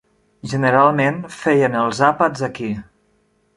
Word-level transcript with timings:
Generalment 0.53 1.19
feien 1.41 1.79
els 1.83 2.01
àpats 2.09 2.45
aquí. 2.51 2.73